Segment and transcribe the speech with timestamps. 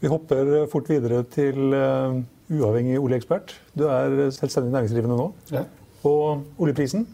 [0.00, 2.16] Vi hopper fort videre til uh,
[2.52, 3.54] uavhengig oljeekspert.
[3.78, 5.30] Du er selvstendig næringsdrivende nå.
[5.52, 5.64] Ja.
[6.04, 7.06] Og oljeprisen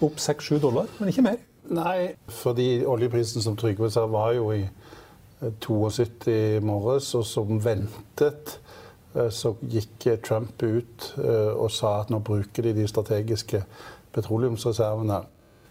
[0.00, 1.40] opp 6-7 dollar, men ikke mer.
[1.70, 7.60] Nei, fordi oljeprisen som Trygve sa, var jo i eh, 72 i morges, og som
[7.62, 8.56] ventet
[9.14, 13.62] eh, så gikk eh, Trump ut eh, og sa at nå bruker de de strategiske
[14.16, 15.20] petroleumsreservene.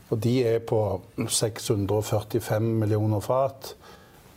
[0.10, 0.80] Og de er på
[1.18, 3.76] 645 millioner fat.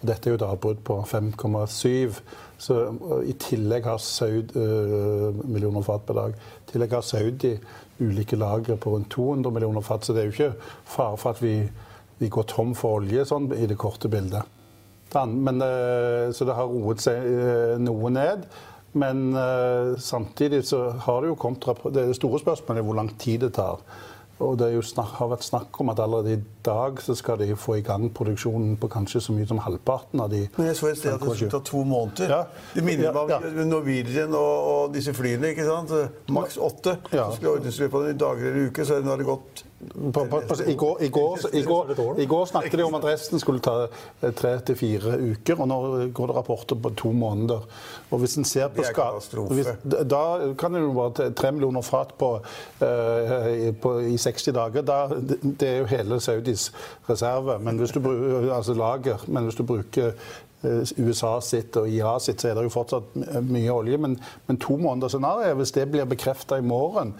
[0.03, 2.19] Dette er jo et avbrudd på 5,7.
[2.63, 2.79] Så
[3.27, 6.35] I tillegg har Saudi øh, millioner fat per dag.
[6.35, 7.53] I tillegg har Saudi
[8.03, 10.05] ulike lagre på rundt 200 millioner fat.
[10.05, 11.55] Så det er jo ikke fare for at vi,
[12.19, 14.59] vi går tom for olje sånn, i det korte bildet.
[15.13, 18.47] Men, øh, så det har roet seg øh, noe ned.
[18.93, 19.33] Men
[19.97, 23.81] samtidig så har det jo kommet Det store spørsmålet er hvor lang tid det tar.
[24.43, 27.39] Og det er jo snak, har vært snakk om at allerede i dag så skal
[27.41, 30.77] de få i gang produksjonen på kanskje så mye som halvparten av de Men jeg
[30.81, 32.33] så et sted at det skulle ta to måneder.
[32.37, 32.41] Ja.
[32.75, 35.53] Det minner meg Ja, om Norwegian og, og disse flyene.
[35.55, 35.93] ikke sant?
[36.35, 36.99] Maks åtte.
[37.13, 37.29] Ja.
[37.31, 40.13] Så skulle ordnes i løpet av dager eller uker, så nå har det gått på,
[40.13, 43.41] på, på, i, går, i, går, i, går, I går snakket de om at resten
[43.43, 43.89] skulle ta
[44.23, 45.79] eh, tre til fire uker, og nå
[46.15, 47.65] går det rapporter på to måneder.
[48.13, 49.55] Og hvis en ser på Det ska- katastrofe.
[49.55, 49.67] hvis,
[50.11, 50.23] Da
[50.59, 52.31] kan det jo bare tre millioner fat på,
[52.81, 54.83] eh, i- på, i 60 dager.
[54.83, 55.01] Da,
[55.43, 56.71] det, er jo hele Saudis
[57.09, 58.01] reserve, men hvis du
[58.53, 59.19] altså lager.
[59.27, 60.13] Men hvis du bruker
[60.63, 63.99] eh, USA sitt og IA sitt, så er det jo fortsatt mye olje.
[63.99, 67.15] Men, men to måneders scenario, hvis det blir bekrefta i morgen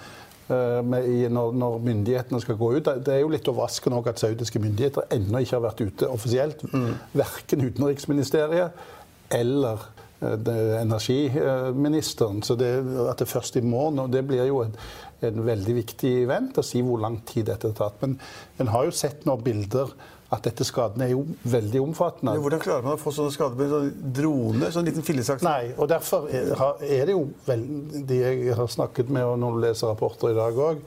[0.53, 2.91] i, når, når myndighetene skal gå ut.
[3.05, 6.65] Det, er jo litt overraskende at saudiske myndigheter ennå ikke har vært ute offisielt.
[7.17, 8.83] Verken Utenriksministeriet
[9.33, 9.87] eller
[10.21, 10.51] eh,
[10.83, 12.43] energiministeren.
[12.47, 12.73] Så det,
[13.09, 14.75] at det først i morgen, og det blir jo en,
[15.25, 18.03] en veldig viktig event å si hvor lang tid dette har tatt.
[18.05, 18.19] Men
[18.63, 19.95] en har jo sett nå bilder
[20.33, 22.33] at dette skadene er jo veldig omfattende.
[22.33, 24.71] Men Hvordan klarer man å få sånne skader med sånn drone?
[24.73, 25.45] Sånn liten fillesaks?
[25.45, 29.93] Nei, og derfor er det jo de jeg har snakket med, og når du leser
[29.93, 30.81] rapporter i dag òg,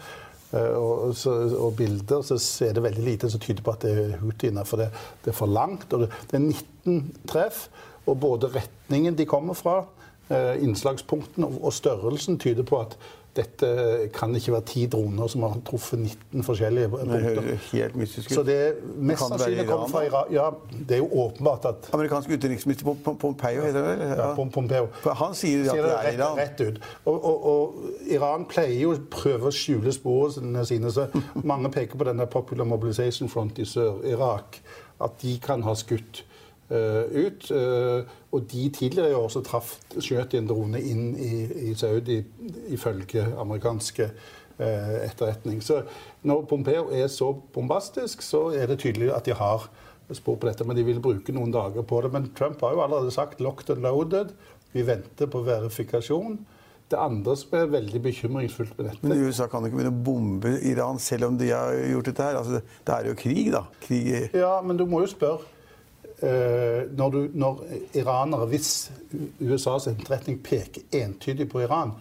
[0.55, 4.17] og, så- og bilder, så er det veldig lite som tyder på at det er
[4.21, 4.63] houthiene.
[4.65, 4.89] For det,
[5.25, 5.91] det er for langt.
[5.93, 7.67] og Det, er 19 treff,
[8.07, 9.83] og både retningen de kommer fra,
[10.29, 12.95] eh, innslagspunktene og, og størrelsen tyder på at
[13.35, 13.67] dette
[14.15, 17.49] kan ikke være ti droner som har truffet 19 forskjellige Det punkter.
[17.73, 18.35] helt mystisk ut.
[18.37, 20.03] Så det er mest sannsynlig kommer fra?
[20.07, 20.31] Iran.
[20.31, 24.51] Ja, det er jo åpenbart at Amerikansk utenriksminister Pom- Pom- Pompeo heter det ja, Pom-
[24.51, 24.87] Pompeo.
[25.03, 26.37] For Han sier Sier det er rett, Iran.
[26.37, 26.79] rett ut.
[27.05, 27.73] Og, og, og
[28.07, 30.91] Iran pleier jo å prøve å skjule sporene sine.
[30.91, 31.07] så
[31.43, 34.61] Mange peker på den der Popular Mobilization Front i Sør-Irak.
[35.01, 36.23] At de kan ha skutt
[36.69, 37.51] ut.
[37.51, 42.23] eh, og de tidligere i år så traff, skjøt en drone inn i, i Saudi,
[42.73, 44.09] ifølge amerikanske
[44.57, 45.61] eh, etterretning.
[45.63, 45.83] Så
[46.23, 49.69] når Pompeo er så bombastisk, så er det tydelig at de har
[50.13, 52.11] spor på dette, men de vil bruke noen dager på det.
[52.13, 54.35] Men Trump har jo allerede sagt 'locked and loaded'.
[54.73, 56.45] Vi venter på verifikasjon.
[56.91, 60.03] Det andre som er veldig bekymringsfullt med dette Men USA kan jo ikke begynne å
[60.05, 62.37] bombe Iran selv om de har gjort dette her.
[62.37, 63.63] Altså, det er jo krig, da.
[63.81, 65.54] Krig Ja, men du må jo spørre eh,
[66.21, 67.63] når, du, når
[67.93, 68.91] iranere, hvis
[69.43, 71.91] USAs etterretning peker entydig på Iran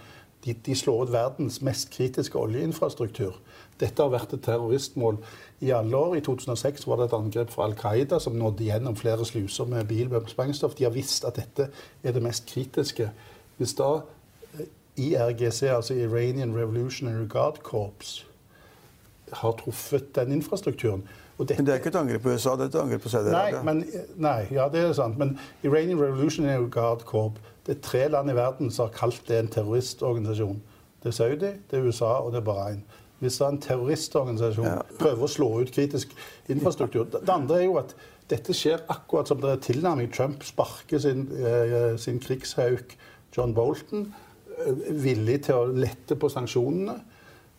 [0.45, 3.39] de, de slår ut verdens mest kritiske oljeinfrastruktur.
[3.81, 5.19] Dette har vært et terroristmål
[5.65, 6.19] i alle år.
[6.19, 9.89] I 2006 var det et angrep fra Al Qaida som nådde gjennom flere sluser med
[9.89, 10.77] bil sprengstoff.
[10.79, 11.71] De har visst at dette
[12.03, 13.09] er det mest kritiske.
[13.57, 13.91] Hvis da
[14.59, 18.25] eh, IRGC, altså Iranian Revolutionary Guard Corps,
[19.33, 21.09] har truffet den infrastrukturen
[21.39, 23.63] dette, Men det er ikke et angrep på USA, det er et angrep på Saudi-Arabia.
[23.63, 23.85] men,
[24.17, 25.19] nei, ja, det er sant.
[25.19, 29.39] Men Iranian Revolutionary Guard Corp det er tre land i verden som har kalt det
[29.39, 30.61] en terroristorganisasjon.
[31.03, 32.83] Det er Saudi, det er USA og det er Bahrain.
[33.21, 34.83] Hvis det er en terroristorganisasjon Ja.
[34.99, 36.13] prøver å slå ut kritisk
[36.49, 37.95] infrastruktur Det andre er jo at
[38.31, 40.13] dette skjer akkurat som det er tilnærming.
[40.13, 42.97] Trump sparker sin, eh, sin krigshauk
[43.37, 44.15] John Bolton,
[44.67, 47.01] eh, villig til å lette på sanksjonene.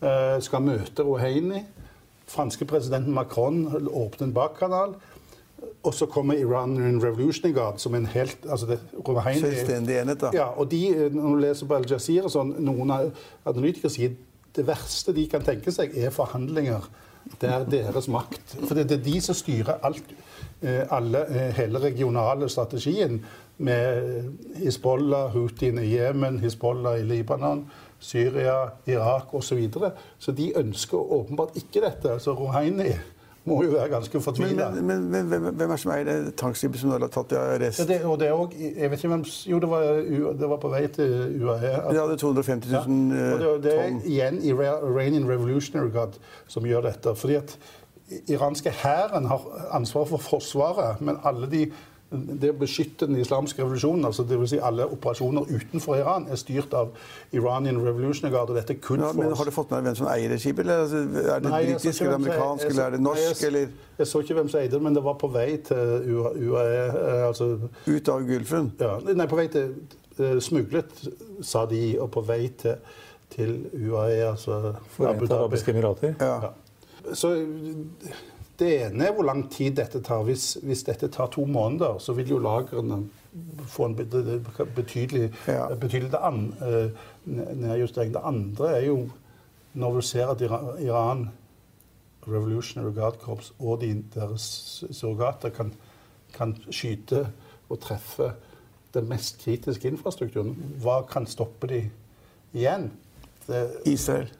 [0.02, 1.64] Eh, skal møte Rouhani.
[2.26, 4.96] Franske presidenten Macron åpner en bakkanal.
[5.82, 8.78] Og så kommer Iranian Revolution Guard som en helt altså det,
[9.40, 10.30] Selvstendig enhet, da.
[10.34, 14.16] Ja, og de, når du leser på Al Jazeera, sånn, noen analytikere sier
[14.56, 16.84] det verste de kan tenke seg, er forhandlinger
[17.40, 20.12] der deres makt For det er de som styrer alt,
[20.62, 23.24] eh, alle, eh, hele regionale strategien
[23.58, 24.30] med
[24.60, 27.64] Hizbollah, Houthiene i Jemen, Hizbollah i Libanon,
[27.98, 29.46] Syria, Irak osv.
[29.48, 29.90] Så, videre.
[30.18, 32.18] så de ønsker åpenbart ikke dette.
[32.20, 32.92] Så Rouhani
[33.46, 34.70] må jo være ganske Men, fortvila.
[34.74, 37.32] men, men, men hvem, hvem er det som eier det tankskipet som nå har tatt
[37.32, 37.78] i arrest?
[37.78, 39.82] Ja, det, og det også, jeg vet ikke hvem Jo, det var,
[40.40, 41.14] det var på vei til
[41.44, 41.72] UAE.
[41.92, 43.32] De hadde 250 000 Ja.
[43.32, 47.14] Og det, det er igjen igjen Iranian Revolutionary Guard som gjør dette.
[47.14, 47.58] Fordi at
[48.30, 51.64] iranske hæren har ansvar for forsvaret, men alle de
[52.10, 54.50] det å beskytte den islamske revolusjonen, altså dvs.
[54.52, 56.92] Si alle operasjoner utenfor Iran, er styrt av
[57.34, 58.50] Iranian Revolutionary Guard.
[58.50, 59.38] og dette er kun Ja, for men oss.
[59.38, 60.70] Har du fått med deg hvem som eier det skipet?
[60.70, 63.40] Altså, er det Nei, britisk, eller amerikansk, eller er det Nei, norsk?
[63.42, 63.68] jeg, Eller
[63.98, 66.86] jeg så ikke hvem som eide det, men det var på vei til UAE.
[66.86, 67.50] eh, Altså,
[67.86, 68.72] ut av Gulfen?
[68.80, 69.74] ja, nei, på vei til
[70.18, 70.94] eh, Smuglet,
[71.42, 72.76] sa de, og på vei til,
[73.34, 76.14] til UAE, altså Forente arabiske emirater.
[76.20, 76.38] Ja.
[76.46, 77.14] Ja.
[77.14, 77.34] Så
[78.58, 80.22] det ene er hvor lang tid dette tar.
[80.24, 83.02] Hvis, hvis dette tar to måneder, så vil jo lagrene
[83.68, 83.96] få en
[84.76, 85.66] betydelig, Ja.
[85.74, 86.90] betydelig an, eh,
[87.26, 88.12] nedjustering.
[88.14, 89.10] Det andre er jo
[89.74, 91.30] når du ser at Iran, Iran
[92.26, 95.72] Revolutionary Guard Corps og de, deres surrogater kan,
[96.32, 97.26] kan skyte
[97.68, 98.32] og treffe
[98.94, 101.82] den mest kritiske infrastrukturen, hva kan stoppe de
[102.54, 102.90] igjen?
[103.46, 104.30] Det, Israel.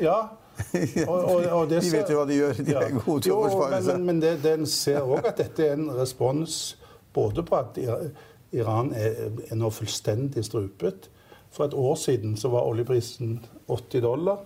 [0.00, 0.28] ja.
[1.12, 2.60] Og, og, og det De vet jo hva de gjør.
[2.64, 3.98] De er gode til å forsvare seg.
[3.98, 6.60] men, men det, den ser òg at dette er en respons
[7.12, 7.78] både på at
[8.52, 11.08] Iran er, er nå fullstendig strupet.
[11.52, 14.44] For et år siden så var oljeprisen 80 dollar.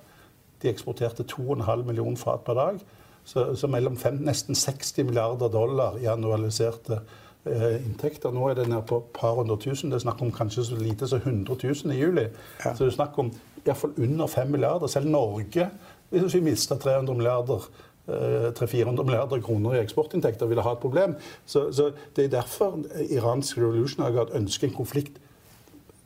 [0.63, 2.81] De eksporterte 2,5 millioner fat per dag.
[3.27, 7.01] Så, så mellom fem, nesten 60 milliarder dollar i annualiserte
[7.47, 8.31] eh, inntekter.
[8.31, 9.91] Nå er det nede på et par hundre tusen.
[9.91, 12.29] Det er snakk om kanskje så lite som 100 000 i juli.
[12.65, 12.75] Ja.
[12.75, 13.33] Så det er snakk om
[13.65, 14.87] iallfall under 5 milliarder.
[14.87, 15.71] Selv Norge,
[16.11, 17.69] hvis vi mista 300 milliarder
[18.09, 21.17] eh, 300-400 milliarder kroner i eksportinntekter, ville ha et problem.
[21.47, 22.79] Så, så Det er derfor
[23.11, 25.21] iransk Revolutionary Guard ønsker en konflikt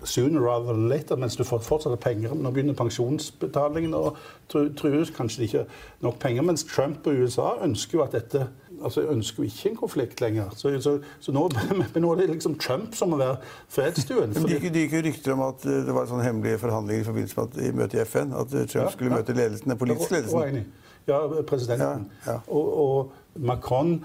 [0.05, 2.33] sooner rather than later, mens du fortsatt har penger.
[2.35, 4.15] Nå begynner pensjonsbetalingen å
[4.49, 5.11] tru- trues.
[5.13, 5.67] Kanskje det ikke er
[6.07, 6.43] nok penger.
[6.43, 8.47] Mens Trump og USA ønsker jo at dette
[8.85, 10.51] altså ønsker jo ikke en konflikt lenger.
[10.57, 11.47] Så, så, så nå,
[12.05, 13.37] nå er det liksom Trump som må være
[13.69, 14.35] fredsstuen.
[14.35, 17.09] Det fordi- det gikk jo rykter om at eh, det var sånne hemmelige forhandlinger i
[17.09, 18.33] forbindelse med at, i møtet i FN.
[18.33, 19.17] At eh, Trump Ja, skulle ja.
[19.21, 20.65] møte ledelsen, den politiske ledelsen.
[21.09, 22.07] Ja, presidenten.
[22.27, 22.39] Ja, ja.
[22.49, 23.13] Og, og
[23.51, 23.97] Macron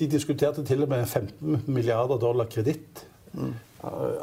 [0.00, 3.04] de diskuterte til og med 15 milliarder dollar kreditt.
[3.32, 3.52] Mm.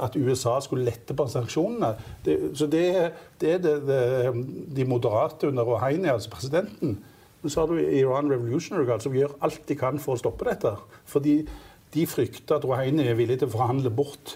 [0.01, 1.91] At USA skulle lette på sanksjonene.
[2.25, 3.11] Det, så det,
[3.41, 4.01] det er det, det,
[4.75, 6.97] de moderate under Rouhani, altså presidenten.
[7.47, 10.43] Men så har du Iran Revolutionary Guard, som gjør alt de kan for å stoppe
[10.49, 10.73] dette.
[11.07, 11.37] Fordi
[11.93, 14.33] de frykter at Rouhani er villig til å forhandle bort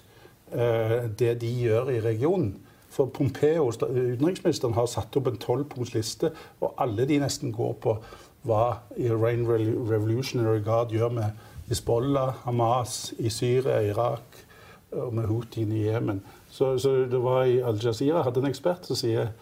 [0.56, 2.54] eh, det de gjør i regionen.
[2.88, 6.32] For Pompeo, utenriksministeren, har satt opp en tolvpunktsliste,
[6.64, 7.98] og alle de nesten går på
[8.48, 8.64] hva
[8.96, 14.40] Iran Revolutionary Guard gjør med Hizbollah, Hamas i Syria, Irak
[14.96, 16.24] og med Houthien i Jemen.
[16.48, 19.36] Så, så det var i Al Jazeera hadde en ekspert som sier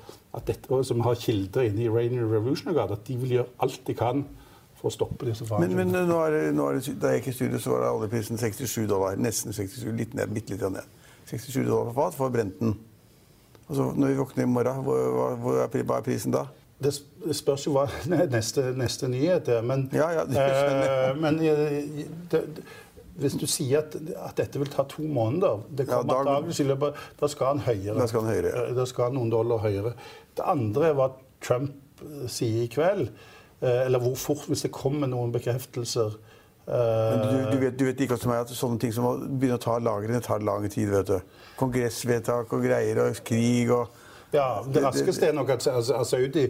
[0.45, 3.79] dette, og som har kilder inne i Iranian Revolutionary Guard, at de vil gjøre alt
[3.87, 4.25] de kan
[4.79, 5.85] for å stoppe disse Men, forhandlingene.
[5.91, 7.81] men eh, nå er, det- nå er det, da jeg gikk i studio, så var
[7.83, 9.15] det oljeprisen 67 dollar.
[9.17, 10.85] Nesten 67, litt ned, bitte litt ned.
[11.25, 12.77] 67 dollar på fat for Brenten.
[13.67, 16.45] Og så når vi våkner i morgen, hvor, hva, hvor er, hva er prisen da?
[16.79, 16.93] Det
[17.35, 17.87] spørs jo hva
[18.31, 19.61] neste, neste nyhet er.
[19.61, 22.63] Men, Ja, ja, det eh, men eh, det, det,
[23.19, 23.95] hvis du sier at,
[24.25, 27.97] at dette vil ta to måneder det Ja, da- i løpet, Da skal han høyere.
[27.99, 28.53] Da skal han høyere.
[28.69, 29.93] Eh, Da skal han noen dollar høyere.
[30.35, 31.09] Det andre er hva
[31.41, 31.71] Trump
[32.01, 33.09] eh, sier i kveld.
[33.61, 36.15] eh, Eller hvor fort, hvis det kommer noen bekreftelser.
[36.69, 39.57] Men du, du, vet, du vet ikke som er at sånne ting som å begynne
[39.57, 40.89] å ta lagrene tar lang tid.
[40.93, 41.19] vet du.
[41.57, 43.89] Kongressvedtak og greier og krig og
[44.33, 46.47] Ja, Det raskeste er nok at altså, Saudi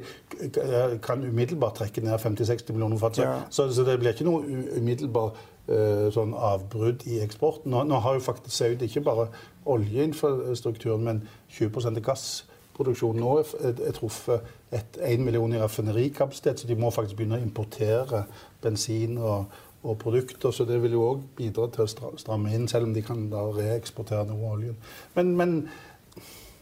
[1.02, 3.16] kan umiddelbart trekke ned 50-60 millioner fat.
[3.16, 3.40] Så, Ja.
[3.50, 4.44] så, så det blir ikke noe
[4.78, 5.32] umiddelbar
[5.68, 7.72] eh, sånn avbrudd i eksporten.
[7.72, 9.28] Nå, nå har jo faktisk Saudi ikke bare
[9.66, 11.22] oljeinfrastrukturen, men
[11.56, 14.42] 20 av gassproduksjonen nå er, truffet
[14.76, 18.26] et 1 million i raffinerikapasitet, så de må faktisk begynne å importere
[18.62, 19.46] bensin og,
[19.84, 20.52] og produkter.
[20.52, 23.48] Så det vil jo òg bidra til å stramme inn, selv om de kan da
[23.56, 24.78] reeksportere noe av oljen.
[25.16, 25.56] Men, men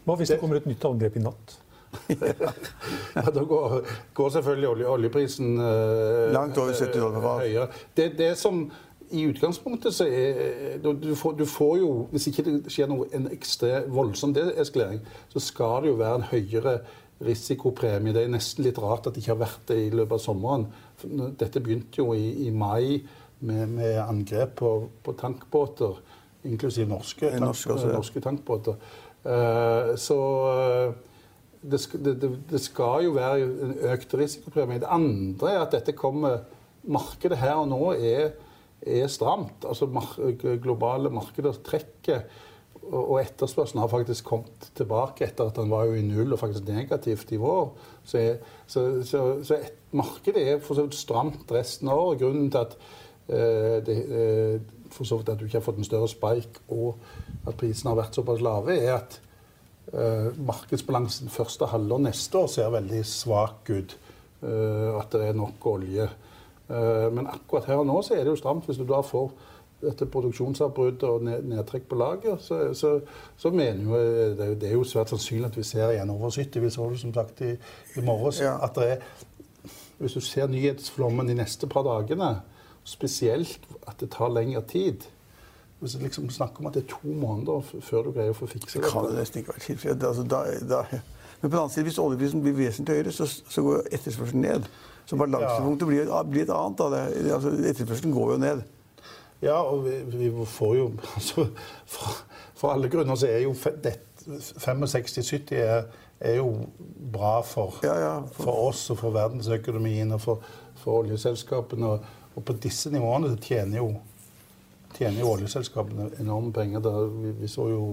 [0.07, 1.57] Hva hvis det Det- kommer et nytt angrep i natt?
[3.15, 3.79] Ja, da går,
[4.13, 7.45] går selvfølgelig olje, oljeprisen eh, Langt over 70 dollar per fat.
[7.45, 7.67] høyere.
[7.97, 8.59] Det, det som
[9.11, 13.29] i utgangspunktet så er du får, du får, jo Hvis ikke det skjer noe, en
[13.31, 14.99] ekstra voldsom deeskalering,
[15.31, 16.75] så skal det jo være en høyere
[17.23, 18.13] risikopremie.
[18.13, 20.67] Det er nesten litt rart at det ikke har vært det i løpet av sommeren.
[21.39, 22.99] Dette begynte jo i, i mai
[23.39, 24.71] med, med, angrep på,
[25.03, 25.97] på tankbåter,
[26.47, 27.97] inklusiv norske, tank, norske, også, ja.
[27.97, 28.77] norske tankbåter.
[29.27, 30.17] Uh, så
[30.47, 30.93] uh,
[31.61, 34.79] det, det, det, skal jo være en økt risikopremie.
[34.79, 36.45] Det andre er at dette kommer
[36.87, 38.29] Markedet her og nå er,
[38.79, 39.65] er stramt.
[39.67, 39.89] Altså
[40.63, 42.21] globale markeder trekker
[42.87, 46.67] og etterspørselen har faktisk kommet tilbake etter at den var jo i null og faktisk
[46.69, 47.73] negativt i vår.
[48.07, 48.21] Så,
[48.67, 52.21] så, så, så et, markedet er for så vidt stramt resten av året.
[52.21, 52.77] Grunnen til at,
[53.27, 56.97] eh, det, uh, for så vidt at du ikke har fått en større spike og
[57.47, 59.19] at prisene har vært såpass lave, er at
[59.93, 63.97] uh, markedsbalansen første halvår neste år ser veldig svak ut.
[64.37, 66.03] at det er nok olje.
[66.69, 68.65] men akkurat her og nå så er det jo stramt.
[68.65, 69.31] Hvis du da får
[69.81, 72.95] dette produksjonsavbruddet og nedtrekk på lager, så, så,
[73.37, 73.99] så mener jo
[74.37, 76.63] det, det, er jo svært sannsynlig at vi ser igjen over 70.
[76.63, 77.53] Vi så det som sagt i,
[77.97, 78.41] i morges.
[78.41, 78.57] Ja.
[78.63, 79.25] at det er
[79.97, 82.35] Hvis du ser nyhetsflommen de neste par dagene,
[82.87, 85.03] spesielt at det tar lengre tid
[85.79, 88.47] Hvis du liksom snakker om at det er to måneder før du greier å få
[88.49, 90.05] fiksa det Det kan det nesten ikke være tilfellet.
[90.07, 91.01] Altså, da, da,
[91.41, 94.63] men på den annen side, hvis oljeprisen blir vesentlig høyere, så, så går etterspørselen ned.
[95.05, 96.81] Så balansepunktet blir, blir, et annet.
[96.81, 96.85] Da.
[97.35, 98.61] Altså, etterspørselen går jo ned.
[99.41, 101.47] Ja, og vi, vi får jo altså,
[101.85, 102.03] for,
[102.55, 105.83] for, alle grunner så er jo 65-70 er,
[106.19, 106.65] er, jo
[107.13, 110.41] bra for, ja, ja, for, for, oss og for verdensøkonomien og for,
[110.87, 111.85] oljeselskapene.
[111.85, 111.99] Og,
[112.37, 113.89] og, på disse nivåene tjener jo,
[114.93, 116.83] tjener jo oljeselskapene enorme penger.
[116.85, 117.83] Der, vi, vi, så jo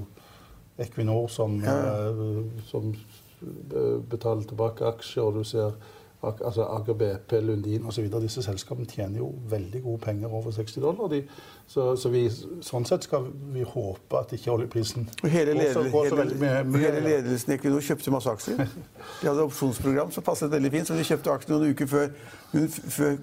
[0.79, 1.75] Equinor som, ja.
[2.13, 2.93] uh, som
[4.11, 5.75] betaler tilbake aksjer, og du ser
[6.25, 8.07] altså Aker BP, Lundin osv.
[8.23, 11.11] Disse selskapene tjener jo veldig gode penger over 60 dollar.
[11.13, 11.23] De,
[11.67, 12.27] så, så vi,
[12.63, 16.59] sånn sett skal vi håpe at ikke oljeprisen hele går, så, går så veldig mye.
[16.69, 18.61] mye hele ledelsen i Equinor kjøpte masse aksjer.
[19.23, 22.13] De hadde opsjonsprogram som passet veldig fint, så de kjøpte aksjer noen uker før,
[22.93, 23.17] før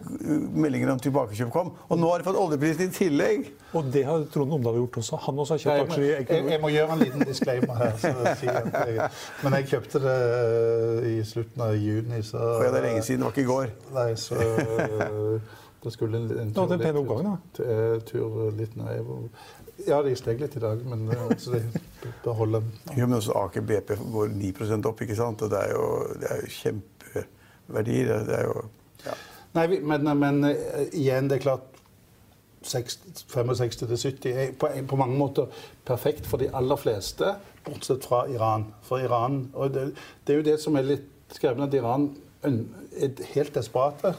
[0.66, 1.72] meldingen om tilbakekjøp kom.
[1.88, 3.48] Og nå har de fått oljeprisen i tillegg.
[3.78, 5.22] Og det har Trond Omdal gjort også.
[5.28, 6.42] Han også har kjøpt aksjer i Equinor.
[6.42, 7.96] Jeg, jeg, må gjøre en liten disclaimer her.
[8.42, 9.10] Jeg,
[9.46, 13.22] men jeg kjøpte det eh, i slutten av juni, så ja, Det er lenge siden,
[13.22, 13.74] det var ikke i går.
[13.96, 14.38] Nei, så
[15.84, 17.66] det skulle en, en tur, en pen oppgang, da.
[17.66, 19.08] Eh, tur litt ned.
[19.88, 22.66] Ja, de steg litt i dag, men altså, de beholder
[22.98, 24.54] Jo, men også Aker BP går 9
[24.86, 25.42] opp, ikke sant?
[25.42, 25.90] Og det er jo,
[26.22, 28.14] det er jo kjempeverdier.
[28.30, 28.64] Det er jo
[29.08, 29.18] ja.
[29.58, 30.46] Nei, men, men
[30.94, 31.72] igjen, det er klart
[32.64, 37.36] 65-70 er på, på, mange måter perfekt for de aller fleste,
[37.66, 38.68] bortsett fra Iran.
[38.86, 39.92] For Iran, og det,
[40.28, 42.12] det er jo det som er litt skremmende, at Iran
[42.46, 44.14] er helt desperate.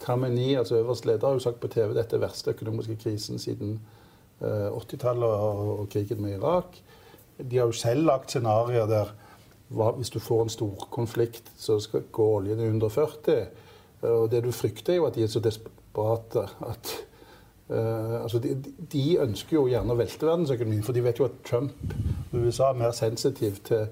[0.00, 3.80] Khamenei, altså øverste leder, har jo sagt på TV dette er verste økonomiske krisen siden
[4.40, 6.76] uh, eh, 80-tallet og, krigen med Irak.
[7.50, 9.14] De har jo selv lagt scenarioer der
[9.70, 13.46] hvis du får en stor konflikt, så skal gå oljen i 140.
[14.02, 16.94] Uh, og det du frykter, er jo at de er så desperate at
[17.70, 18.56] uh, altså de,
[18.92, 21.94] de, ønsker jo gjerne å velte verdensøkonomien, for de vet jo at Trump
[22.32, 23.86] og USA er mer sensitiv til,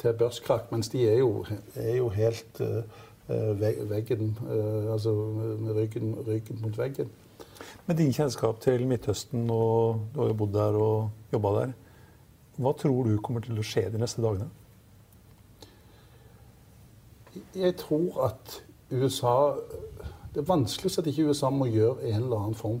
[0.00, 2.82] til børskrakk, mens de er jo, er jo helt uh,
[3.28, 5.12] veggen uh, Altså
[5.60, 7.10] med ryggen, ryggen, mot veggen.
[7.86, 11.74] Med din kjennskap til Midtøsten, og du har jo bodd der og jobba der,
[12.58, 14.48] hva tror du kommer til å skje de neste dagene?
[17.54, 19.54] Jeg tror at USA
[20.34, 22.80] Det er vanskelig at ikke USA må gjøre en eller annen form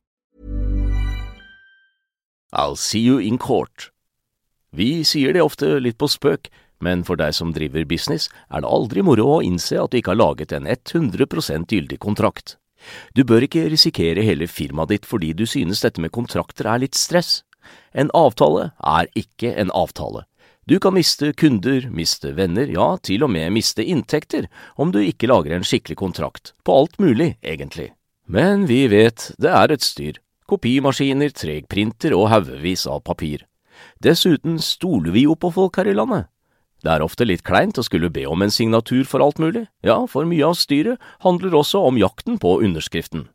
[2.51, 3.91] I'll see you in court.
[4.71, 6.49] Vi sier det ofte litt på spøk,
[6.81, 10.15] men for deg som driver business, er det aldri moro å innse at du ikke
[10.15, 12.57] har laget en 100% gyldig kontrakt.
[13.13, 16.97] Du bør ikke risikere hele firmaet ditt fordi du synes dette med kontrakter er litt
[16.97, 17.43] stress.
[17.93, 20.25] En avtale er ikke en avtale.
[20.69, 25.29] Du kan miste kunder, miste venner, ja, til og med miste inntekter om du ikke
[25.29, 27.91] lager en skikkelig kontrakt, på alt mulig, egentlig.
[28.25, 33.47] Men vi vet det er et styr, kopimaskiner, tregprinter og haugevis av papir.
[34.03, 36.27] Dessuten stoler vi jo på folk her i landet.
[36.81, 39.99] Det er ofte litt kleint å skulle be om en signatur for alt mulig, ja,
[40.09, 43.27] for mye av styret handler også om jakten på underskriften.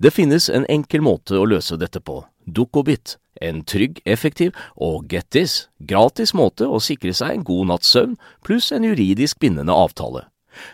[0.00, 5.28] Det finnes en enkel måte å løse dette på, Dukkobit, en trygg, effektiv og get
[5.36, 8.16] this, gratis måte å sikre seg en god natts søvn
[8.46, 10.29] pluss en juridisk bindende avtale.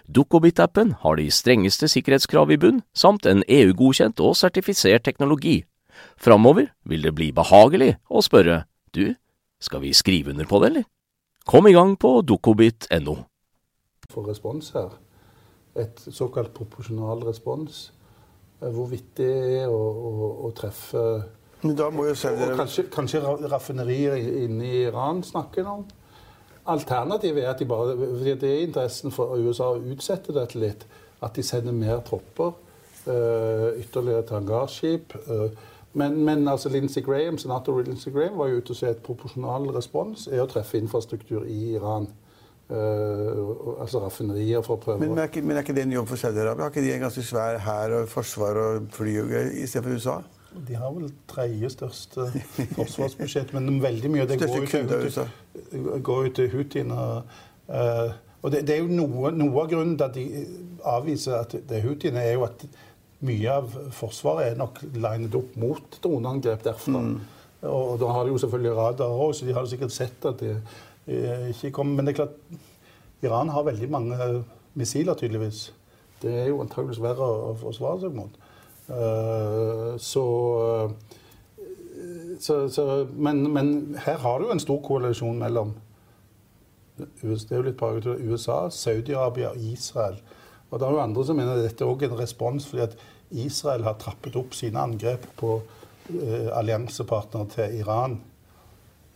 [0.09, 5.65] Dukkobit-appen har de strengeste sikkerhetskrav i bunn, samt en EU-godkjent og sertifisert teknologi.
[6.17, 8.65] Framover vil det bli behagelig å spørre
[8.97, 9.15] du,
[9.61, 10.87] skal vi skrive under på det, eller?
[11.47, 13.17] Kom i gang på dukkobit.no.
[14.11, 14.97] For respons her,
[15.79, 17.91] et såkalt proporsjonal respons,
[18.61, 21.05] eh, hvorvidt det er å, å, å treffe
[21.67, 25.87] Da må jo selv kanskje, kanskje raffinerier inne i Iran snakker om.
[26.67, 30.87] Alternativet er at de bare fordi Det er interessen for USA å utsette dette litt.
[31.23, 32.55] At de sender mer tropper.
[33.07, 35.15] Uh, ytterligere et hangarskip.
[35.31, 35.51] Uh,
[35.97, 39.71] men, men altså Lindsey Graham, senator Lindsey Graham var jo ute og sa at proporsjonal
[39.73, 42.09] respons er å treffe infrastruktur i Iran.
[42.67, 45.93] Uh, altså raffinerier for å prøve men, men, er ikke, men er ikke det en
[45.95, 46.67] jobb for Saudi-Arabia?
[46.67, 49.15] Har ikke de en ganske svær hær og forsvar og fly
[49.63, 50.17] istedenfor USA?
[50.69, 52.29] De har vel tredje største
[52.79, 55.19] forsvarsbudsjett, men veldig mye av det går ut,
[56.07, 57.07] går til Houthiene.
[57.67, 60.45] Uh, og det, det, er jo noe, noe, av grunnen til at de
[60.87, 62.67] avviser at det er Houthiene, er jo at
[63.27, 67.01] mye av Forsvaret er nok linet opp mot droneangrep derfra.
[67.03, 67.17] Mm.
[67.67, 70.55] Og, da har de jo selvfølgelig radar òg, så de har sikkert sett at de,
[71.09, 71.99] de ikke kommer.
[71.99, 72.37] Men det er klart,
[73.25, 74.31] Iran har veldig mange
[74.77, 75.71] missiler, tydeligvis.
[76.23, 78.37] Det er jo antakeligvis verre å forsvare seg mot.
[78.87, 80.25] Uh, så,
[82.39, 85.75] så, så men, men, her har du en stor koalisjon mellom
[86.97, 87.83] det er jo litt
[88.25, 90.17] USA, Saudi-Arabia og Israel.
[90.71, 92.97] Og det er jo andre som mener at dette er også en respons fordi at
[93.31, 95.59] Israel har trappet opp sine angrep på
[96.15, 98.17] eh, alliansepartnere til Iran.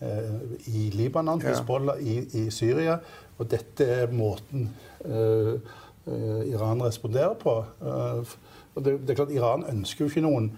[0.01, 0.37] Eh,
[0.75, 2.99] I Libanon, Hizbollah, i, i, Syria.
[3.39, 4.69] Og dette er måten
[5.05, 5.55] eh,
[6.11, 7.57] eh Iran responderer på.
[7.81, 8.37] Eh,
[8.75, 10.51] og det, det, er klart Iran ønsker jo ikke noen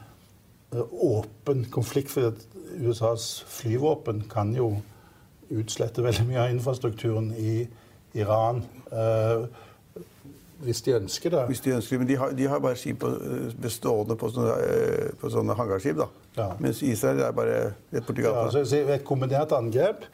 [0.74, 2.34] eh, åpen konflikt, for
[2.82, 4.74] USAs flyvåpen kan jo
[5.52, 7.66] utslette veldig mye av infrastrukturen i
[8.16, 8.62] Iran.
[8.92, 9.48] Uh,
[10.62, 11.40] hvis de ønsker det.
[11.50, 14.52] Hvis de ønsker Men de har, de har bare skip på, eh, bestående på sånne,
[14.62, 15.96] eh, på sånne hangarskip.
[15.96, 16.06] da.
[16.36, 16.48] Ja.
[16.60, 18.36] Mens Israel er bare et borti gata.
[18.36, 20.04] Ja, altså, et kombinert angrep.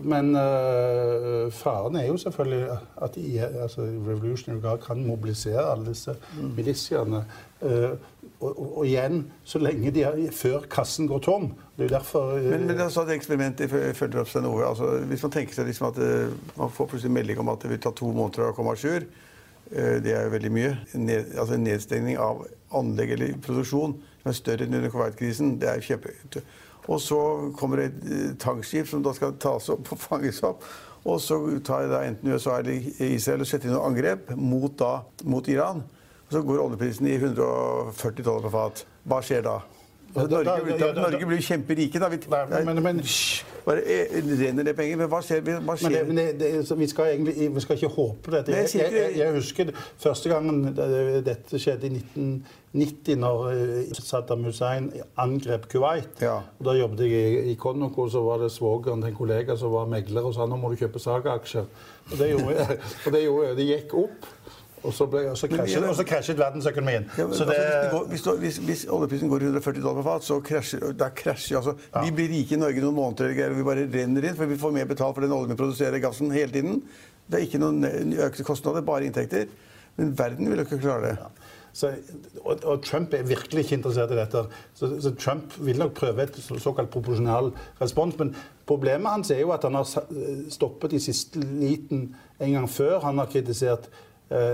[0.00, 6.14] Men uh, faren er jo selvfølgelig at I, altså, Revolutionary Guard kan mobilisere alle disse
[6.38, 6.52] mm.
[6.56, 7.24] militiaene.
[7.62, 7.98] Og,
[8.40, 11.50] og, og, igjen, så lenge de er før kassen går tom.
[11.76, 14.46] Det er jo derfor uh, Men, men det altså et eksperiment jeg følger opp seg
[14.46, 14.64] noe.
[14.66, 16.00] Altså, hvis man tenker seg liksom at
[16.56, 19.04] man får plutselig melding om at det vil ta to måneder å komme à jour
[19.72, 20.72] Eh, det er jo veldig mye.
[20.94, 22.44] Ned, altså nedstengning av
[22.76, 25.56] anlegg eller produksjon som er større enn under Kuwait-krisen.
[25.60, 26.42] Det er kjempehøyt.
[26.90, 27.18] Og så
[27.58, 30.64] kommer det et eh, tankskip som da skal tas opp og fanges opp.
[31.02, 35.02] Og så tar da enten USA eller Israel og setter inn noen angrep mot, da,
[35.26, 35.82] mot Iran.
[36.26, 38.84] Og så går oljeprisen i 140 dollar på fat.
[39.10, 39.56] Hva skjer da?
[40.14, 42.00] Norge, blir jo kjemperike.
[42.00, 42.08] da.
[42.12, 43.00] Vi, nei, men, men,
[43.64, 44.98] bare eh, renner det penger.
[45.00, 45.44] Men hva skjer?
[45.64, 46.02] Hva skjer?
[46.08, 48.56] Men, det, det, det, vi, skal egentlig, vi skal ikke håpe dette.
[48.56, 49.70] Jeg, jeg, jeg, jeg husker
[50.02, 50.66] første gangen
[51.24, 56.20] dette skjedde i 1990, når eh, Saddam Hussein angrep Kuwait.
[56.20, 56.40] Ja.
[56.58, 59.72] Og Da jobbet jeg i, i og så var det svogeren til en kollega som
[59.72, 61.66] var megler og sa nå må du kjøpe Saga-aksjer.
[62.12, 64.32] Og det gjorde, og det, gjorde, det gikk opp.
[64.82, 67.04] Og så, ble, og så, krasjet, og så krasjet verdensøkonomien.
[67.18, 67.46] Ja, altså,
[68.10, 71.76] hvis, går, hvis, hvis, oljeprisen går 140 dollar per fat, så krasjer, da krasjer altså,
[71.92, 72.02] ja.
[72.02, 74.74] Vi blir rike i Norge noen måneder, og vi bare renner inn, for vi får
[74.74, 76.82] mer betalt for den oljen vi produserer gassen hele tiden.
[77.30, 79.46] Det er ikke noen økte kostnader, bare inntekter.
[80.00, 81.16] Men verden vil jo ikke klare det.
[81.20, 81.30] Ja.
[81.72, 81.88] Så,
[82.44, 84.44] og, og, Trump er virkelig ikke interessert i dette.
[84.76, 88.18] Så, så, Trump vil nok prøve et såkalt proporsjonal respons.
[88.18, 88.34] Men
[88.68, 89.88] problemet hans er jo at han har
[90.52, 92.98] stoppet i siste liten en gang før.
[93.06, 93.88] Han har kritisert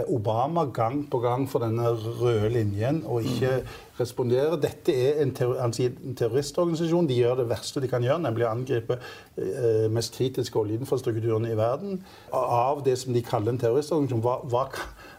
[0.08, 3.60] Obama gang på gang for denne røde linjen og ikke
[4.00, 4.58] respondere.
[4.60, 7.08] Dette er en, terror, en, terroristorganisasjon.
[7.08, 11.58] De gjør det verste de kan gjøre, nemlig å angripe eh, mest kritiske oljeinfrastrukturen i
[11.58, 12.00] verden.
[12.34, 14.24] Av det som de kaller en terroristorganisasjon.
[14.24, 14.66] Hva, hva,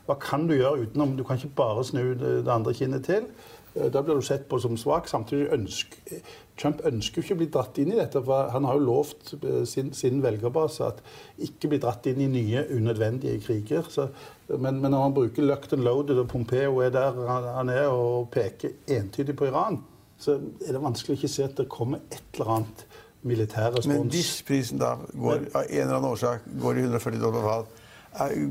[0.08, 3.30] hva, kan du gjøre utenom Du kan ikke bare snu det andre kinnet til.
[3.76, 5.12] Eh, da blir du sett på som svak.
[5.12, 6.24] Samtidig ønsker
[6.60, 8.20] Trump ønsker ikke å bli dratt inn i dette.
[8.24, 11.00] for Han har jo lovt eh, sin, sin velgerbase at
[11.48, 13.88] ikke bli dratt inn i nye unødvendige kriger.
[13.90, 14.10] Så,
[14.58, 17.18] men, men, når han bruker locked and loaded, og Pompeo er der
[17.56, 19.82] han er og peker entydig på Iran,
[20.20, 22.86] så er det vanskelig å ikke se at det kommer et eller annet
[23.22, 23.94] militær respons.
[23.94, 27.86] Men hvis prisen da går av en eller annen årsak går i 140 dollar fat,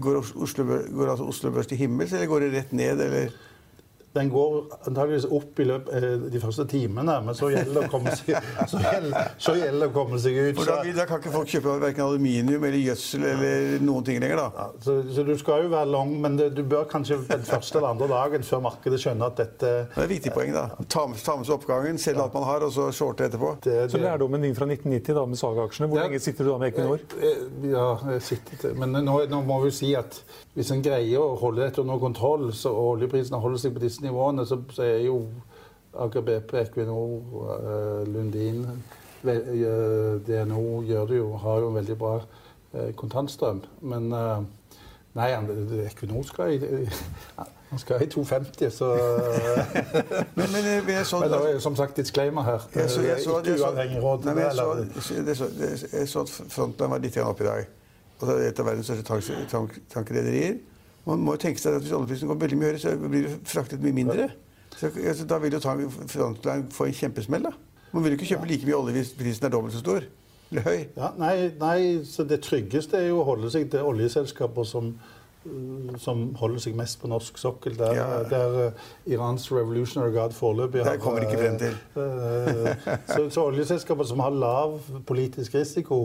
[0.01, 3.05] går Oslo, går altså Oslo Børs til himmels, eller går det rett ned?
[3.09, 3.37] eller...
[4.19, 4.57] den går
[4.89, 8.49] antageligvis opp i løpet eh, de første timene, men så gjelder det å komme seg,
[8.73, 10.59] så gjelder, så gjelder det å komme seg ut.
[10.59, 14.43] For da, da, kan ikke folk kjøpe verken aluminium eller gjødsel eller noen ting lenger,
[14.43, 14.49] da.
[14.59, 17.79] Ja, så, så, du skal jo være lang, men det, du bør kanskje den første
[17.81, 20.67] eller andre dagen før markedet skjønner at dette Det er et viktig poeng, da.
[20.91, 23.55] Ta med, ta med seg oppgangen, selge alt man har, og så shorte etterpå.
[23.65, 23.89] Det, det.
[23.95, 27.07] Så lærdommen din fra 1990 da, med Saga-aksjene, hvor lenge sitter du da med Equinor?
[27.69, 28.77] Ja, jeg sitter til.
[28.79, 30.21] Men nå, nå må vi jo si at
[30.59, 34.47] hvis en greier å holde dette under kontroll, så oljeprisene holder seg på disse nivåene,
[34.49, 35.23] så, så er jo
[35.99, 38.65] Aker BP, Equinor, uh, Lundin,
[39.25, 43.63] uh, DNO gjør det jo, har jo en veldig bra uh, kontantstrøm.
[43.81, 44.11] Men
[45.17, 45.31] nei,
[45.87, 46.85] Equinor skal i
[47.69, 48.87] han skal i 250, så
[50.37, 52.69] men, men, jeg så, men det er jo som sagt disclaimer her.
[52.75, 54.25] Det er ikke uavhengig råd.
[55.27, 55.49] Jeg, så,
[55.93, 57.67] jeg så at frontline var litt opp i dag.
[58.21, 59.45] Og det er et av verdens største
[59.93, 60.57] tankrederier.
[61.09, 63.35] Man må jo tenke seg at Hvis oljeprisen går veldig mye høyere, så blir det
[63.49, 64.29] fraktet mye mindre.
[64.77, 67.49] Så, altså, da vil jo Frontline få en kjempesmell.
[67.49, 67.53] da.
[67.93, 70.05] Man vil jo ikke kjøpe like mye olje hvis prisen er dobbelt så stor.
[70.51, 70.83] Eller høy.
[70.97, 74.95] Ja, nei, nei, så det tryggeste er jo å holde seg til oljeselskaper som,
[76.01, 77.77] som holder seg mest på norsk sokkel.
[77.81, 78.07] Der, ja.
[78.29, 81.77] der uh, Irans Revolutionary Guard foreløpig har Der kommer ikke frem til.
[81.97, 82.73] Uh,
[83.11, 86.03] så, så oljeselskaper som har lav politisk risiko,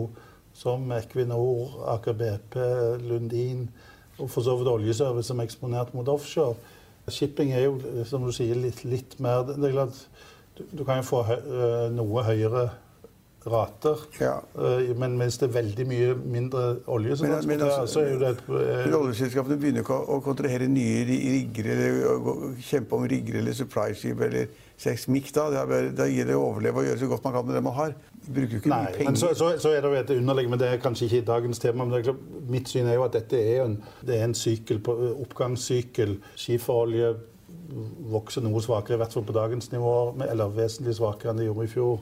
[0.54, 2.60] som Equinor, Aker BP,
[3.04, 3.68] Lundin
[4.18, 6.54] og for så vidt oljeservice som er eksponert mot offshore.
[7.08, 7.74] Shipping er jo,
[8.08, 9.98] som du sier, litt, litt mer det er klart,
[10.56, 12.68] du, du kan jo få høy, eh, noe høyere
[13.46, 14.00] rater.
[14.20, 14.38] Ja.
[14.56, 18.20] Uh, men mens det er veldig mye mindre olje som men, altså, så er jo
[18.22, 22.96] det et, uh, Men oljeselskapene begynner ikke å, å kontrahere nye rigger eller å, kjempe
[22.96, 24.48] om rigger eller supply-skip eller
[24.80, 25.28] seismikk.
[25.36, 25.64] Da.
[25.92, 27.94] da gir det å overleve og gjøre så godt man kan med det man har.
[28.24, 29.10] Bruker ikke Nei, mye penger.
[29.10, 31.60] Men så, så, så, er det jo et underliggende, men det er kanskje ikke dagens
[31.60, 31.84] tema.
[31.84, 34.80] men klart, Mitt syn er jo at dette er en, det er en sykel,
[35.12, 36.16] oppgangssykkel.
[36.40, 37.14] Skiferolje
[38.12, 41.68] vokser noe svakere, i hvert fall på dagens nivå, eller vesentlig svakere enn det gjorde
[41.68, 41.98] i fjor.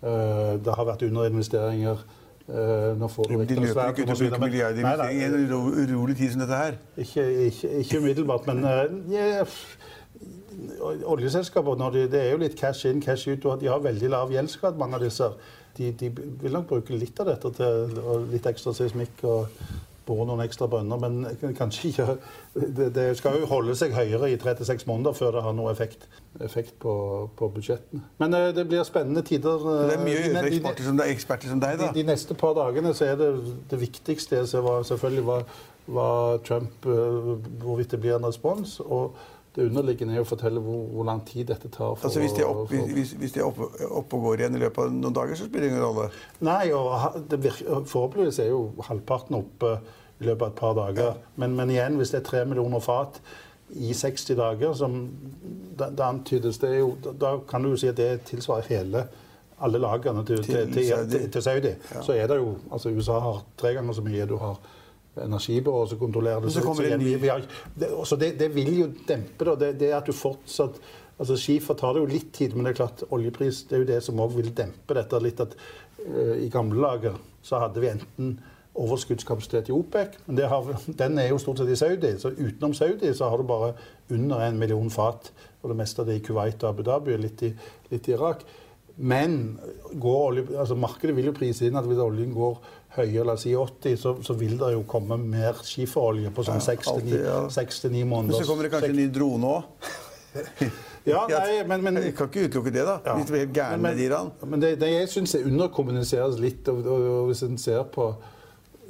[0.00, 2.08] Eh, det har vært underinvesteringer.
[2.50, 5.52] Uh, nå får de løper ikke ut og bruker milliarder i en
[5.94, 6.78] urolig tid som dette her.
[6.98, 8.64] Ikke, ikke, ikke umiddelbart, men
[9.12, 9.46] yeah,
[11.06, 13.44] oljeselskaper de, det er jo litt cash in, cash ut.
[13.44, 15.30] og De har veldig lav gjeldsgrad, mange av disse.
[15.78, 16.10] De, de,
[16.42, 19.62] vil nok bruke litt av dette til litt ekstra seismikk og
[20.10, 22.06] bore noen ekstra brønner, men kanskje ikke
[22.54, 25.56] det, det, skal jo holde seg høyere i tre til seks måneder før det har
[25.56, 26.06] noe effekt,
[26.42, 26.92] effekt på,
[27.38, 28.02] på, budsjettene.
[28.22, 29.66] Men eh, det blir spennende tider.
[29.90, 31.90] Det er mye de, eksperter, som, eksperter som deg, da.
[31.90, 33.32] De, de, neste par dagene så er det
[33.70, 35.44] det viktigste var selvfølgelig var,
[35.90, 38.80] var Trump eh, hvorvidt det blir en respons.
[38.84, 39.14] og
[39.56, 41.96] det underliggende er å fortelle hvor, hvor, lang tid dette tar.
[41.96, 44.62] For, altså Hvis de opp, hvis, hvis de er oppe, opp og går igjen i
[44.62, 46.08] løpet av noen dager, så spiller det ingen rolle?
[46.46, 49.76] Nei, og det virker, forhåpentligvis er jo halvparten oppe
[50.20, 51.08] i løpet av et par dager.
[51.10, 51.32] Ja.
[51.42, 53.18] Men, men, igjen, hvis det er tre millioner fat
[53.70, 55.00] i 60 dager, som
[55.42, 59.06] det, det antydes, det jo, da kan du jo si at det tilsvarer hele
[59.60, 61.72] alle lagene til, til, til, til Saudi.
[61.90, 62.02] Ja.
[62.02, 64.56] Så er det jo Altså, USA har tre ganger så mye du har
[65.18, 66.52] energibyrå som kontrollerer det.
[66.54, 69.56] Så, så, det, har, det, så det, det, vil jo dempe det.
[69.60, 70.78] Det, det at du fortsatt
[71.20, 73.90] altså Skifer tar det jo litt tid, men det er klart oljepris det er jo
[73.90, 75.42] det som òg vil dempe dette litt.
[75.42, 75.56] at
[76.06, 78.38] uh, I gamle dager så hadde vi enten
[78.80, 82.14] overskuddskapasitet i OPEC, men har, den er jo stort sett i Saudi.
[82.22, 83.74] Så utenom Saudi så har du bare
[84.14, 85.32] under en million fat.
[85.60, 87.42] Og det meste av det i Kuwait og Abu Dhabi og litt
[87.90, 88.46] litt i Irak.
[88.96, 89.58] Men
[90.00, 92.56] olje, altså markedet vil jo prise inn at hvis oljen går
[92.96, 96.62] høyere, la oss si 80, så, så vil det jo komme mer skiferolje på sånn
[96.62, 98.06] 6-9 ja, ja.
[98.06, 98.32] måneder.
[98.32, 99.92] Men så kommer det kanskje en ny drone òg?
[101.10, 102.98] ja, nei, men, men, Jeg kan ikke utelukke det, da.
[103.06, 103.14] Ja.
[103.18, 104.34] Hvis du er helt gæren med Iran.
[104.46, 106.66] Men det, det jeg syns underkommuniseres litt.
[106.72, 108.10] Og, og, og, hvis en ser på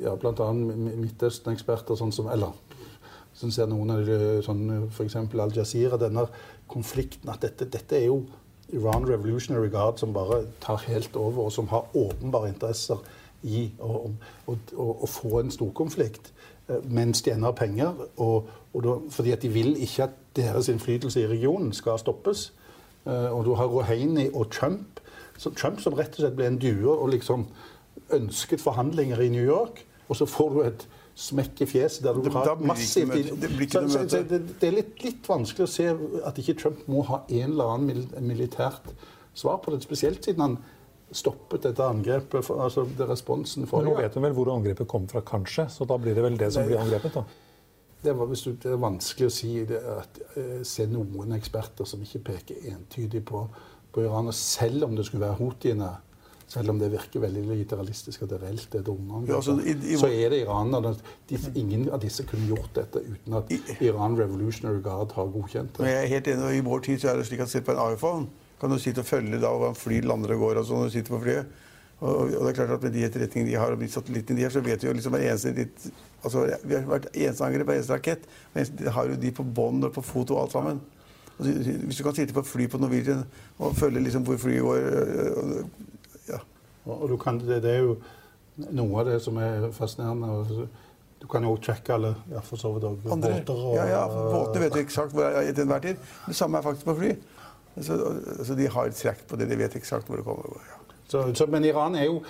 [0.00, 0.50] ja, bl.a.
[0.56, 2.56] Midtøsten-eksperter, sånn som Eller
[3.36, 5.16] som ser noen av de, sånn, f.eks.
[5.16, 6.26] Al Jazeera, denne
[6.68, 8.22] konflikten at dette, dette er jo
[8.76, 13.00] Iran Revolutionary Guard som bare tar helt over, og som har åpenbare interesser
[13.42, 14.10] i å,
[14.46, 16.32] å, å, å få en storkonflikt konflikt
[16.88, 17.94] mens de har penger.
[18.16, 22.52] Og, og da, fordi at de vil ikke at deres innflytelse i regionen skal stoppes.
[23.06, 25.00] Eh, og du har Rouhani og Trump,
[25.38, 27.46] så Trump som rett og slett ble en due og liksom
[28.12, 29.84] ønsket forhandlinger i New York.
[30.08, 30.88] Og så får du et
[31.20, 33.24] smekk i fjeset der du det, har massivt det,
[33.70, 35.88] så, så, så, det, det, er litt, litt, vanskelig å se
[36.26, 38.92] at ikke Trump må ha en eller annen militært
[39.36, 39.82] svar på det.
[39.84, 40.56] Spesielt siden han
[41.12, 45.08] stoppet dette angrepet, for, altså det responsen forrige Nå vet hun vel hvor angrepet kom
[45.10, 45.66] fra, kanskje?
[45.72, 47.16] Så da blir det vel det som blir angrepet?
[47.16, 47.24] da?
[48.00, 52.22] Det, var, det er vanskelig å si det, at, uh, se noen eksperter som ikke
[52.30, 53.42] peker entydig på,
[53.92, 54.30] på Iran.
[54.30, 55.90] Og selv om det skulle være houthiene
[56.50, 59.22] selv om det virker veldig lite realistisk at det reelt er droner.
[59.28, 59.54] Ja, altså,
[60.00, 60.72] så er det Iran.
[61.30, 65.84] De, ingen av disse kunne gjort dette uten at Iran Revolutionary Guard har godkjent det.
[65.84, 67.62] Men Jeg er helt enig, og I vår tid så er det slik at se
[67.62, 68.26] på en iPhone
[68.60, 70.94] kan du sitte og følge da hvordan fly lander og går og sånn når du
[70.98, 71.58] sitter på flyet.
[72.00, 74.46] Og, og, det er klart at Med de etterretningene de har, og de satellittene de
[74.46, 75.90] har, så vet vi jo liksom hver eneste ditt,
[76.22, 78.24] altså, Vi har vært eneste angrep på eneste rakett.
[78.54, 80.80] Men de har jo de på bånd og på foto og alt sammen.
[81.36, 83.26] Og, hvis du kan sitte på et fly på Norwegian
[83.58, 84.88] og følge liksom hvor flyet går
[86.84, 87.96] og du kan, det, det, er jo
[88.72, 90.68] noe av det som er fascinerende.
[91.20, 93.52] Du kan jo tracke alle, ja, for så vidt òg båter.
[93.52, 96.00] Og, ja, ja, båtene vet du eksakt hvor er til enhver tid.
[96.26, 97.12] Det samme er faktisk på fly.
[97.78, 97.96] Så,
[98.38, 99.48] altså, de har trekk på det.
[99.50, 100.62] De vet eksakt hvor det kommer.
[100.66, 100.78] Ja.
[101.10, 102.22] Så, så, men Iran er jo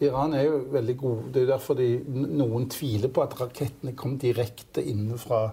[0.00, 1.26] Iran er jo veldig god.
[1.34, 5.50] Det er derfor de, noen tviler på at rakettene kom direkte innenfra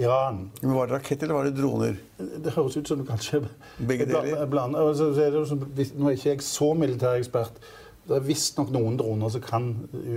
[0.00, 0.50] Iran.
[0.62, 1.96] Men Var det rakett eller var det droner?
[2.16, 3.42] Det høres ut som du kanskje
[3.78, 4.46] Begge deler?
[4.50, 7.60] Bland, altså, nå er ikke jeg så militærekspert.
[8.08, 9.70] Det er visstnok noen droner som kan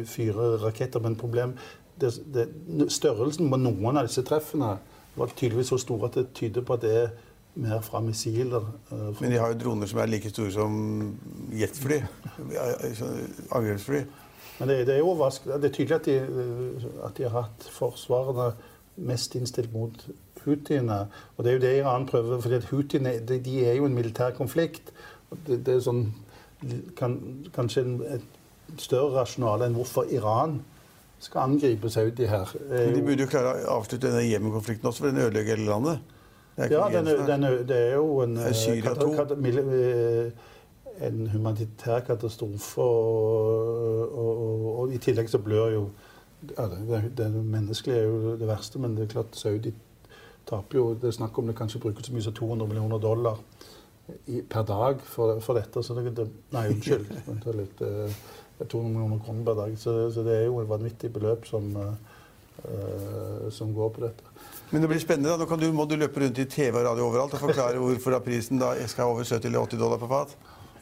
[0.09, 1.57] fyre raketter, men problem,
[1.99, 2.47] det, det,
[2.91, 4.77] størrelsen på noen av disse treffene
[5.13, 7.11] var tydeligvis så stor at det tyder på at det er
[7.55, 8.65] mer fra missiler.
[8.91, 10.75] Uh, men de har jo droner som er like store som
[11.53, 12.01] jetfly.
[13.51, 14.03] Angrepsfly.
[14.59, 15.57] Men det, det, er.
[15.57, 16.17] Det er tydelig at de,
[17.05, 18.51] at de har hatt forsvarene
[18.95, 20.05] mest innstilt mot
[20.45, 21.07] houthiene.
[21.37, 24.35] Og det er jo det Iran prøver, for houthiene de, de, er jo en militær
[24.37, 24.93] konflikt.
[25.47, 26.05] Det, det er sånn,
[26.97, 27.17] kan,
[27.55, 30.59] kanskje en, et større rasjonale enn hvorfor Iran
[31.23, 32.49] skal angripe Saudi her.
[32.69, 36.13] Men de burde jo klare å avslutte denne Jemen-konflikten også, for den ødelegger hele landet.
[36.57, 39.13] Ja, den, den, det er jo en, 2.
[39.49, 40.31] Eh,
[41.07, 42.81] en humanitær katastrofe.
[42.81, 45.87] Og, og, og, og, i tillegg så blør jo
[46.57, 49.71] ja, det, det, menneskelige er jo det verste, men det er klart Saudi
[50.43, 53.39] taper jo Det er snakk om det kanskje bruker så mye som 200 millioner dollar
[54.27, 55.83] i, per dag for, for, dette.
[55.83, 57.07] Så det, nei, unnskyld.
[57.61, 57.79] Litt.
[57.79, 59.77] Det er 200 millioner kroner per dag.
[59.79, 64.35] Så, så det er jo et vanvittig beløp som, uh, som går på dette.
[64.73, 65.37] Men det blir spennende.
[65.37, 65.45] da.
[65.45, 68.61] Nå du, må du løpe rundt i TV og radio overalt og forklare hvorfor prisen
[68.61, 70.29] da skal over 70 eller 80 dollar på fat.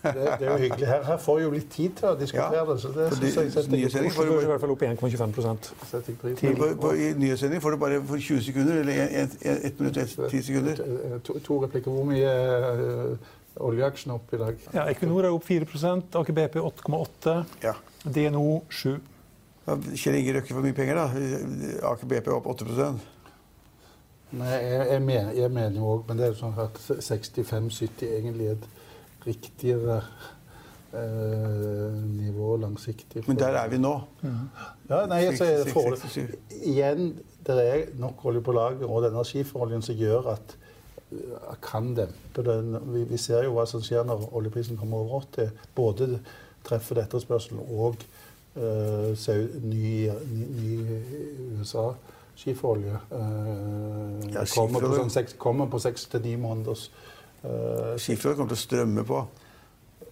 [0.01, 0.87] Det, det, er jo hyggelig.
[0.87, 2.63] Her, her får jo litt tid til å diskutere ja.
[2.65, 2.75] det.
[2.81, 7.61] så det synes jeg setter Nyhetssending får du i hvert fall opp 1,25 I nyhetssending
[7.61, 8.93] får du bare for 20 sekunder, eller
[9.27, 9.37] 1
[9.83, 10.73] minutt og 10 sekunder.
[11.27, 11.89] To, to replikker.
[11.93, 13.29] Hvor mye er uh,
[13.67, 14.53] oljeaksjen opp i dag?
[14.73, 17.75] Ja, Equinor er opp 4% Aker BP 8,8 ja.
[18.07, 18.97] DNO 7
[19.67, 21.05] ja, Kjell Inge Røkke for mye penger, da.
[21.91, 22.65] Aker BP opp 8
[24.31, 28.05] Nei, jeg, jeg, mener, jeg mener jo òg, men det er jo sånn at 65-70
[28.07, 28.69] egentlig er et
[29.25, 29.97] riktigere
[30.95, 33.25] eh, nivå langsiktig.
[33.27, 33.91] Men der er vi nå?
[34.21, 34.45] Mm.
[34.89, 35.97] Ja, nei, altså, for,
[36.61, 37.11] igjen,
[37.47, 40.55] det er nok olje på lager og den energiforoljen som gjør at
[41.11, 42.77] uh, kan dempe den.
[42.93, 45.51] Vi, vi, ser jo hva som skjer når oljeprisen kommer over 80.
[45.75, 46.09] Både
[46.67, 47.99] treffer det etterspørselen og
[48.55, 49.11] uh,
[49.65, 50.79] ny, ny, ny
[52.35, 52.99] USA-skiferolje.
[53.11, 54.45] Uh, ja,
[55.37, 56.89] kommer på seks til ni måneders
[57.41, 59.23] Uh, Skiferolje kommer til å strømme på.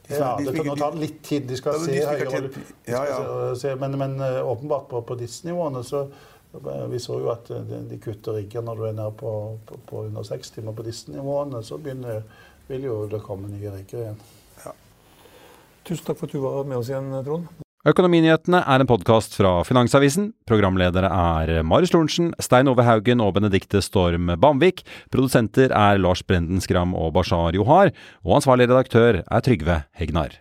[0.09, 1.45] Ja, det, nå tar det litt tid.
[1.45, 2.49] De skal se høyere
[2.89, 3.75] ja, ja.
[3.77, 7.83] Men, men uh, åpenbart på, på disse nivåene så uh, Vi så jo at de,
[7.91, 9.33] de kutter rigger når du er nede på,
[9.69, 10.73] på, på, under 60, timer.
[10.73, 12.25] på disse nivåene så begynner,
[12.71, 14.21] vil jo det komme nye rigger igjen.
[14.65, 14.73] Ja.
[15.85, 17.68] Tusen takk for at du var med oss igjen, Trond.
[17.87, 20.33] Økonominyhetene er en podkast fra Finansavisen.
[20.49, 24.83] Programledere er Marius Lorentzen, Stein Ove Haugen og Benedikte Storm Bamvik.
[25.15, 27.93] Produsenter er Lars Brenden Skram og Bashar Johar.
[28.27, 30.35] Og ansvarlig redaktør er Trygve Hegnar.